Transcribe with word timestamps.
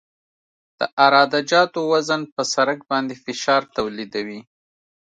د 0.77 0.81
عراده 1.01 1.39
جاتو 1.51 1.79
وزن 1.91 2.21
په 2.35 2.41
سرک 2.53 2.79
باندې 2.91 3.13
فشار 3.23 3.61
تولیدوي 3.75 4.39